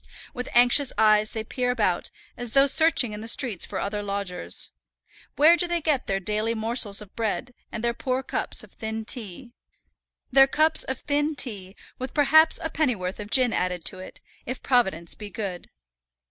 With 0.33 0.49
anxious 0.55 0.91
eyes 0.97 1.29
they 1.29 1.43
peer 1.43 1.69
about, 1.69 2.09
as 2.35 2.53
though 2.53 2.65
searching 2.65 3.13
in 3.13 3.21
the 3.21 3.27
streets 3.27 3.67
for 3.67 3.79
other 3.79 4.01
lodgers. 4.01 4.71
Where 5.35 5.55
do 5.55 5.67
they 5.67 5.79
get 5.79 6.07
their 6.07 6.19
daily 6.19 6.55
morsels 6.55 7.01
of 7.01 7.15
bread, 7.15 7.53
and 7.71 7.83
their 7.83 7.93
poor 7.93 8.23
cups 8.23 8.63
of 8.63 8.71
thin 8.73 9.05
tea, 9.05 9.53
their 10.31 10.47
cups 10.47 10.83
of 10.83 11.01
thin 11.01 11.35
tea, 11.35 11.75
with 11.99 12.15
perhaps 12.15 12.59
a 12.63 12.71
pennyworth 12.71 13.19
of 13.19 13.29
gin 13.29 13.53
added 13.53 13.85
to 13.85 13.99
it, 13.99 14.21
if 14.43 14.63
Providence 14.63 15.13
be 15.13 15.29
good! 15.29 15.69